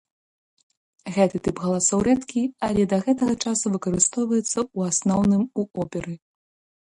[1.17, 6.13] Гэты тып галасоў рэдкі, але да гэтага часу выкарыстоўваецца, у асноўным, у оперы.